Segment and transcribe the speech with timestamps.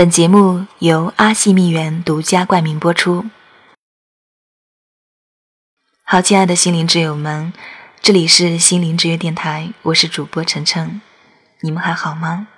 [0.00, 3.26] 本节目由阿西蜜源独家冠名播出。
[6.04, 7.52] 好，亲爱的心灵挚友们，
[8.00, 11.02] 这里是心灵之约电台，我是主播晨晨，
[11.60, 12.48] 你们还好吗？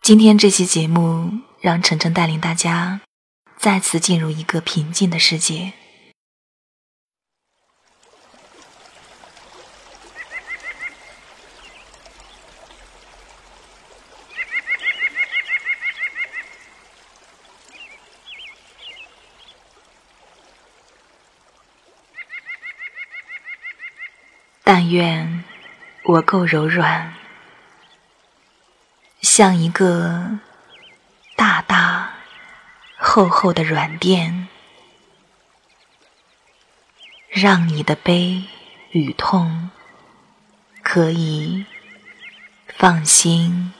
[0.00, 3.02] 今天这期节目让晨晨带领大家
[3.58, 5.74] 再次进入一个平静的世界。
[24.72, 25.42] 但愿
[26.04, 27.12] 我够柔软，
[29.20, 30.38] 像一个
[31.34, 32.12] 大大
[32.96, 34.46] 厚厚的软垫，
[37.30, 38.44] 让你的悲
[38.92, 39.70] 与痛
[40.84, 41.66] 可以
[42.68, 43.72] 放心、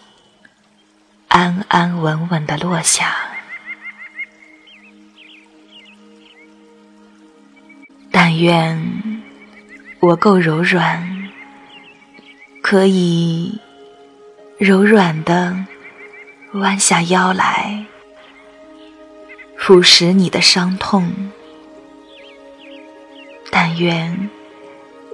[1.29, 3.17] 安安稳稳的落下。
[8.11, 9.00] 但愿。
[10.01, 11.31] 我够柔软，
[12.63, 13.61] 可以
[14.57, 15.55] 柔软的
[16.55, 17.85] 弯下腰来，
[19.59, 21.13] 腐蚀你的伤痛。
[23.51, 24.31] 但愿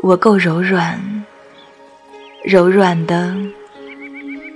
[0.02, 1.26] 我够柔软，
[2.44, 3.36] 柔软的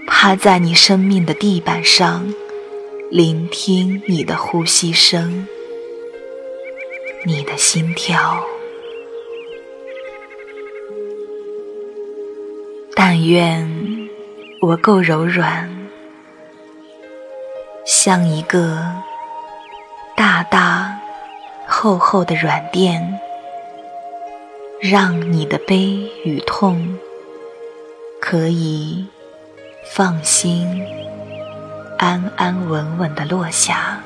[0.06, 2.32] 趴在你生命的地板上，
[3.10, 5.48] 聆听你的呼吸声，
[7.26, 8.40] 你的心跳。
[13.02, 13.66] 但愿
[14.60, 15.70] 我够柔软，
[17.86, 18.92] 像一个
[20.14, 21.00] 大大
[21.66, 23.18] 厚厚的软垫，
[24.82, 26.98] 让你的悲与痛
[28.20, 29.06] 可以
[29.94, 30.86] 放心、
[31.96, 33.98] 安安稳稳的落下。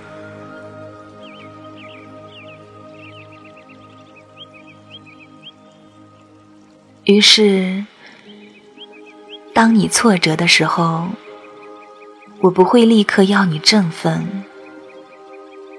[7.02, 7.84] 于是。
[9.54, 11.06] 当你挫折的时候，
[12.40, 14.44] 我不会立刻要你振奋，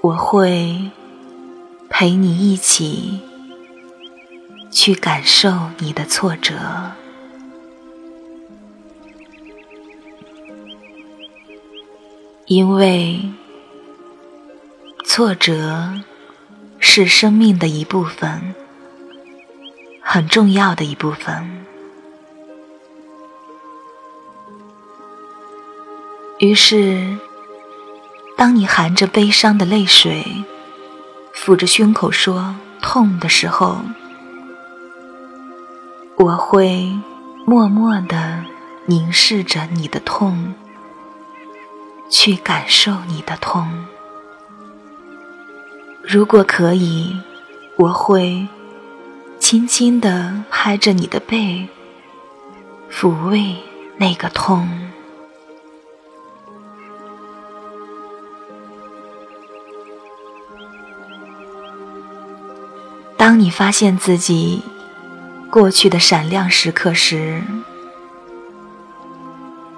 [0.00, 0.90] 我会
[1.90, 3.20] 陪你一起
[4.70, 6.54] 去感受你的挫折，
[12.46, 13.20] 因为
[15.04, 16.00] 挫折
[16.78, 18.54] 是生命的一部分，
[20.00, 21.65] 很重要的一部分。
[26.38, 27.16] 于是，
[28.36, 30.44] 当你含着悲伤的泪水，
[31.34, 33.78] 抚着胸口说痛的时候，
[36.16, 36.92] 我会
[37.46, 38.44] 默默的
[38.84, 40.54] 凝视着你的痛，
[42.10, 43.86] 去感受你的痛。
[46.02, 47.16] 如果可以，
[47.76, 48.46] 我会
[49.40, 51.66] 轻轻的拍着你的背，
[52.92, 53.56] 抚慰
[53.96, 54.85] 那个痛。
[63.36, 64.62] 当你发现自己
[65.50, 67.42] 过去的闪亮时刻时，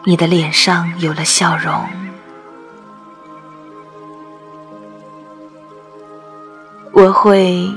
[0.04, 1.88] 你的脸上有了笑容，
[6.92, 7.68] 我会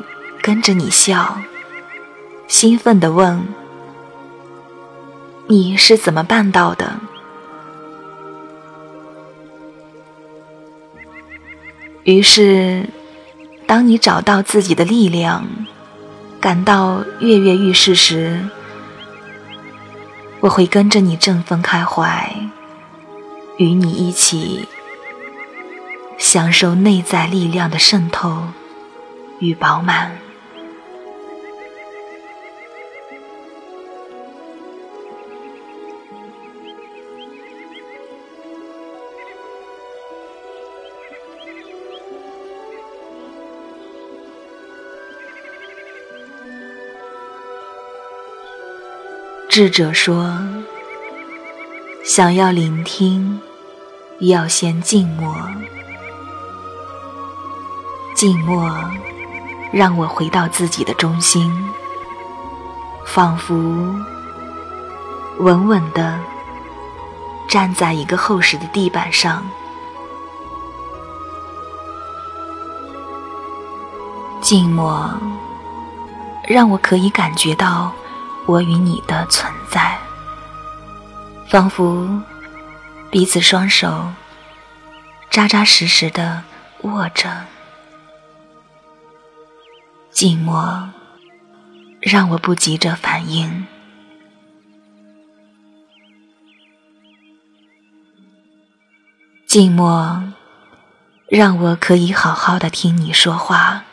[0.44, 1.42] 跟着你笑，
[2.48, 3.44] 兴奋地问
[5.50, 7.00] ：“你是怎么办到的？”
[12.06, 12.88] 于是。
[13.68, 15.48] 当你找到自己的力量，
[16.42, 18.50] 感到跃跃欲试时，
[20.40, 22.36] 我会跟着你振奋开怀，
[23.58, 24.68] 与你一起
[26.18, 28.48] 享受内在力量的渗透
[29.38, 30.21] 与饱满。
[49.52, 50.40] 智者说
[52.08, 53.38] ：“想要聆听，
[54.20, 55.36] 要先静默。
[58.16, 58.74] 静默
[59.74, 61.52] 让我回到自己的中心，
[63.06, 63.54] 仿佛
[65.40, 66.18] 稳稳的
[67.50, 69.46] 站在一个厚实的地板上。
[74.40, 75.12] 静默
[76.48, 77.92] 让我可以感觉到。”
[78.46, 79.98] 我与你的存在，
[81.48, 82.22] 仿佛
[83.10, 84.12] 彼此双手
[85.30, 86.44] 扎扎实实的
[86.82, 87.46] 握着，
[90.12, 90.90] 寂寞
[92.02, 93.66] 让我不急着反应，
[99.48, 100.32] 寂寞
[101.28, 103.84] 让我可以好好的听你说话，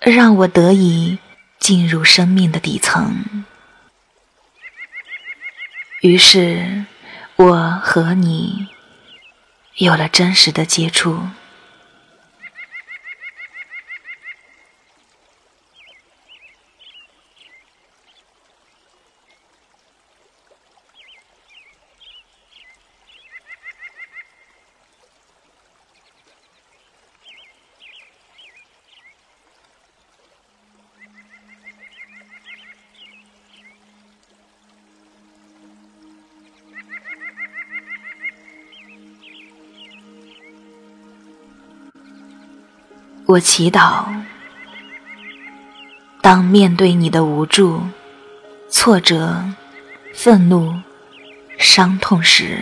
[0.00, 1.18] 让我得以
[1.58, 3.44] 进入生命的底层。
[6.00, 6.84] 于是，
[7.36, 8.68] 我和你
[9.76, 11.28] 有了真实的接触。
[43.26, 44.04] 我祈祷，
[46.20, 47.80] 当面对你的无助、
[48.68, 49.42] 挫折、
[50.12, 50.74] 愤怒、
[51.56, 52.58] 伤痛时，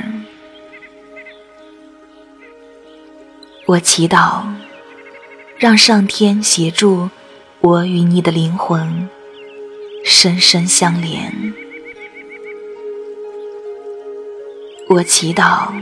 [3.66, 4.44] 我祈祷，
[5.58, 7.10] 让上天协助
[7.60, 9.08] 我与你的灵魂
[10.04, 11.52] 深深相连。
[14.88, 15.72] 我祈祷，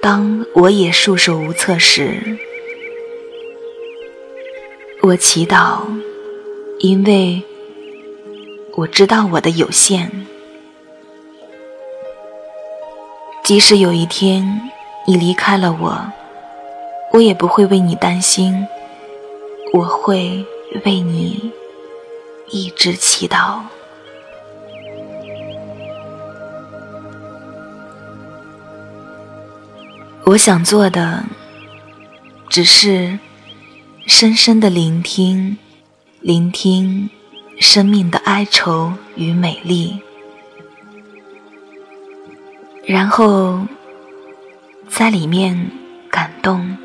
[0.00, 2.38] 当我也束手无策时。
[5.08, 5.80] 我祈祷，
[6.80, 7.42] 因为
[8.74, 10.26] 我知道我的有限。
[13.42, 14.70] 即使有一天
[15.06, 16.12] 你离开了我，
[17.14, 18.68] 我也不会为你担心，
[19.72, 20.44] 我会
[20.84, 21.52] 为你
[22.50, 23.60] 一直祈祷。
[30.26, 31.24] 我想做的，
[32.50, 33.18] 只是。
[34.08, 35.58] 深深的聆听，
[36.20, 37.10] 聆听
[37.60, 40.00] 生命的哀愁与美丽，
[42.84, 43.60] 然后
[44.88, 45.70] 在里面
[46.10, 46.76] 感动，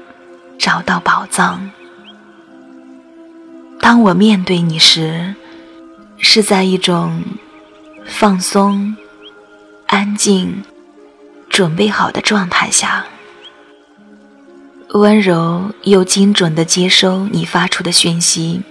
[0.59, 1.71] 找到宝藏。
[3.79, 5.33] 当我面对你时，
[6.17, 7.23] 是在一种
[8.05, 8.95] 放松、
[9.87, 10.61] 安静、
[11.49, 13.05] 准备好的状态下。
[14.93, 18.61] 温柔又精准的接收你发出的讯息，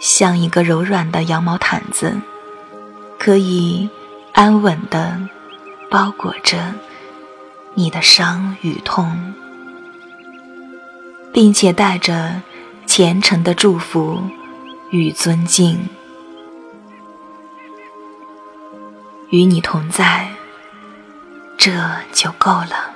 [0.00, 2.18] 像一个柔软的羊毛毯子，
[3.18, 3.86] 可以
[4.32, 5.20] 安稳的
[5.90, 6.72] 包裹着
[7.74, 9.34] 你的伤与痛，
[11.30, 12.40] 并且带着
[12.86, 14.22] 虔诚的祝福
[14.90, 15.78] 与尊敬，
[19.28, 20.30] 与你同在，
[21.58, 21.70] 这
[22.14, 22.94] 就够了。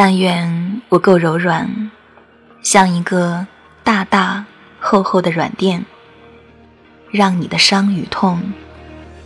[0.00, 1.90] 但愿我够柔软，
[2.62, 3.44] 像一个
[3.82, 4.44] 大大
[4.78, 5.84] 厚厚的软垫，
[7.10, 8.40] 让你的伤与痛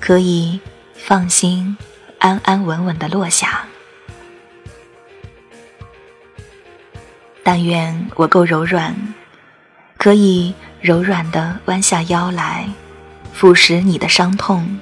[0.00, 0.58] 可以
[0.94, 1.76] 放心、
[2.18, 3.66] 安安稳稳的落下。
[7.42, 8.96] 但愿我够柔软，
[9.98, 12.66] 可以柔软的弯下腰来，
[13.34, 14.80] 腐蚀你的伤痛。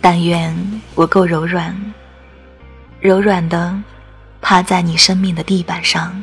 [0.00, 0.52] 但愿
[0.96, 1.89] 我够柔软。
[3.00, 3.74] 柔软的
[4.42, 6.22] 趴在你生命的地板上，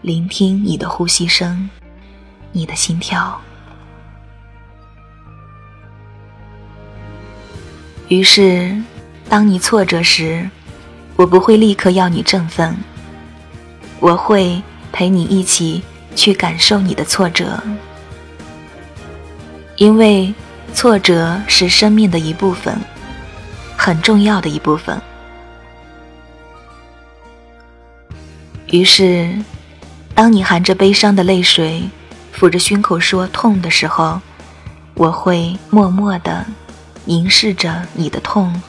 [0.00, 1.68] 聆听你的呼吸声，
[2.50, 3.38] 你的心跳。
[8.08, 8.74] 于是，
[9.28, 10.48] 当你挫折时，
[11.14, 12.74] 我不会立刻要你振奋，
[14.00, 15.82] 我会陪你一起
[16.16, 17.62] 去感受你的挫折，
[19.76, 20.32] 因为
[20.72, 22.78] 挫折是生命的一部分，
[23.76, 24.98] 很重要的一部分。
[28.72, 29.30] 于是，
[30.14, 31.90] 当你含着悲伤的泪水，
[32.34, 34.18] 抚着胸口说痛的时候，
[34.94, 36.46] 我会默默的
[37.04, 38.62] 凝视着你的痛，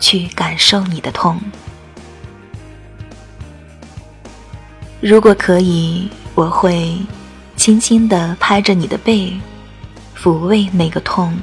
[0.00, 1.38] 去感受你的痛。
[5.02, 6.96] 如果可以，我会
[7.54, 9.38] 轻轻地拍着你的背，
[10.18, 11.36] 抚慰那个痛。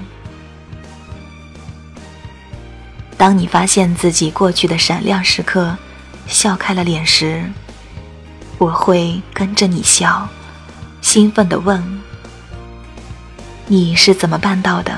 [3.16, 5.78] 当你发现自己过去的闪亮时刻，
[6.26, 7.44] 笑开了脸时，
[8.62, 10.30] 我会跟着你笑，
[11.02, 11.84] 兴奋地问
[13.66, 14.94] ：“你是怎么办到的？”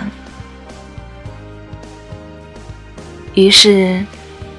[3.36, 4.06] 于是，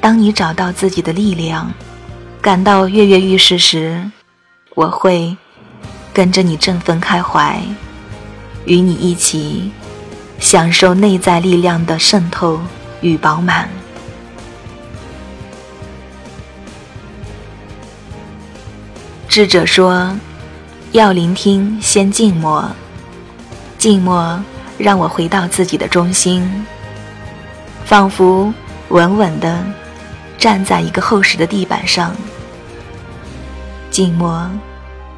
[0.01, 1.71] 当你找到自己的力量，
[2.41, 4.11] 感到跃跃欲试时，
[4.75, 5.37] 我会
[6.15, 7.61] 跟着你振奋开怀，
[8.65, 9.71] 与你一起
[10.41, 12.59] 享受内在力量的渗透
[13.03, 13.69] 与饱满。
[19.35, 20.17] 智者说
[20.95, 22.71] ：“要聆听，先静默。
[23.77, 24.41] 静默
[24.79, 26.65] 让我回到自己的中心，
[27.85, 28.55] 仿佛
[28.91, 29.61] 稳稳地
[30.39, 32.15] 站在一个厚实的地板上。”
[33.91, 34.49] 静默，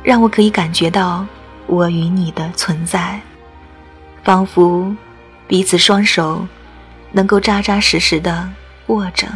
[0.03, 1.27] 让我可以感觉到
[1.67, 3.21] 我与你的存在，
[4.25, 4.97] 仿佛
[5.47, 6.49] 彼此双手
[7.13, 8.49] 能够扎扎实实的
[8.87, 9.29] 握着。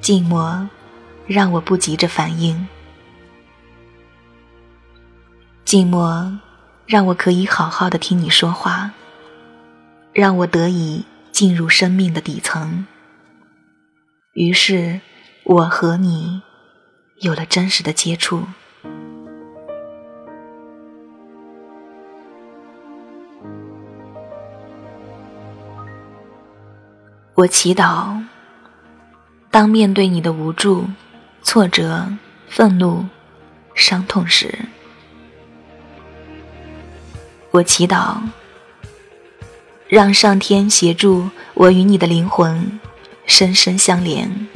[0.00, 0.68] 静默，
[1.28, 2.66] 让我不急着反应。
[5.66, 6.38] 寂寞，
[6.86, 8.92] 让我可以好好的听你说话，
[10.12, 12.86] 让我得以进入生命的底层。
[14.34, 15.00] 于是，
[15.42, 16.40] 我和你。
[17.20, 18.46] 有了真实的接触，
[27.34, 28.22] 我祈祷，
[29.50, 30.84] 当面对你的无助、
[31.40, 32.06] 挫折、
[32.48, 33.06] 愤怒、
[33.74, 34.54] 伤痛时，
[37.56, 38.18] 我祈祷，
[39.88, 42.78] 让上天协助我与你的灵魂
[43.24, 44.46] 深深相连。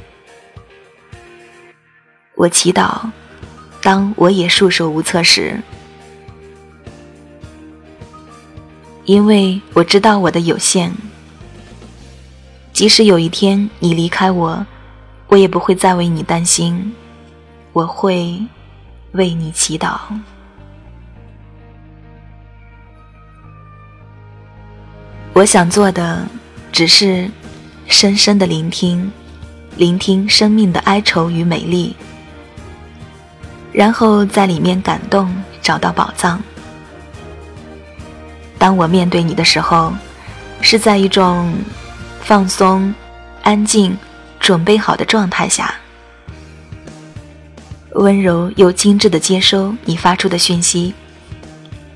[2.34, 3.08] 我祈祷，
[3.80, 5.58] 当我也束手无策时，
[9.06, 10.94] 因为我知道我的有限。
[12.74, 14.66] 即使有一天你离开我，
[15.28, 16.94] 我也不会再为你担心，
[17.72, 18.38] 我会
[19.12, 19.98] 为你祈祷。
[25.32, 26.26] 我想做的，
[26.72, 27.30] 只是
[27.86, 29.10] 深深的聆听，
[29.76, 31.94] 聆听生命的哀愁与美丽。
[33.72, 35.32] 然后在里面感动，
[35.62, 36.42] 找到宝藏。
[38.58, 39.92] 当我面对你的时候，
[40.60, 41.54] 是在一种
[42.20, 42.92] 放松、
[43.42, 43.96] 安静、
[44.40, 45.72] 准备好的状态下，
[47.92, 50.92] 温柔又精致的接收你发出的讯息，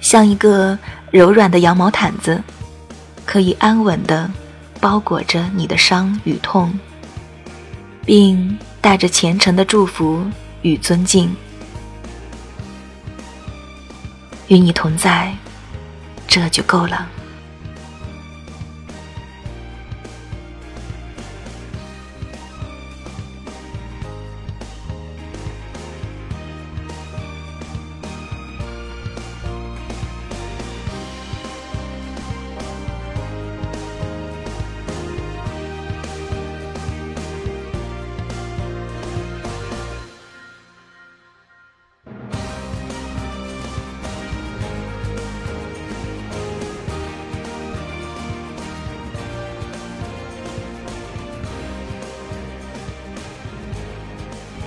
[0.00, 0.79] 像一个
[1.11, 2.43] 柔软的羊毛毯子，
[3.25, 4.31] 可以安稳的
[4.81, 6.78] 包裹着你的伤与痛，
[8.04, 10.25] 并带着虔诚的祝福
[10.62, 11.35] 与尊敬。
[14.49, 15.35] 与你同在，
[16.28, 17.09] 这就够了。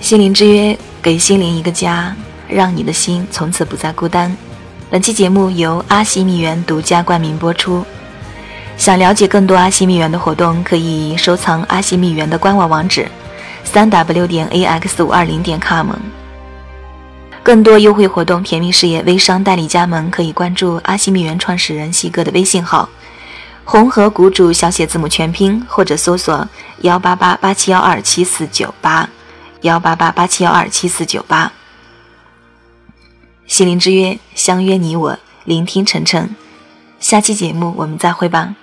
[0.08, 2.16] 心灵之约，给心灵一个家，
[2.48, 4.34] 让你的心从此不再孤单。
[4.88, 7.84] 本期节目由阿西蜜园独家冠名播出。
[8.78, 13.06] 想了解更多阿西蜜园的活动，可以收藏阿西蜜园的官网网址：
[13.64, 15.90] 三 w 点 ax 五二零点 com。
[17.42, 22.88] 更多优惠活动、甜蜜事业、微商代理加盟，可以关注阿西蜜园创始人西哥的微信号
[23.62, 26.48] “红河谷主”小写字母全拼，或者搜索
[26.80, 29.06] 幺八八八七幺二七四九八。
[29.62, 31.52] 幺八八八七幺二七四九八，
[33.46, 36.36] 心灵之约，相约你我，聆听晨晨。
[37.00, 38.54] 下期节目我们再会吧。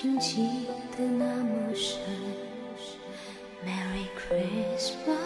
[0.00, 0.48] 已经积
[0.96, 1.98] 得那么深。
[3.62, 5.19] Merry Christmas